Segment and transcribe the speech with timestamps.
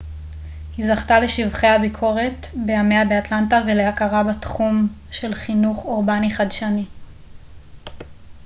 [0.77, 6.85] היא זכתה לשבחי הביקורת בימיה באטלנטה ולהכרה בתחום של חינוך אורבני חדשני